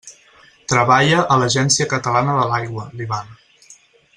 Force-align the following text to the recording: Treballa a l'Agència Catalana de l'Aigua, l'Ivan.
Treballa 0.71 1.19
a 1.35 1.37
l'Agència 1.41 1.87
Catalana 1.91 2.39
de 2.39 2.49
l'Aigua, 2.53 2.87
l'Ivan. 3.03 3.31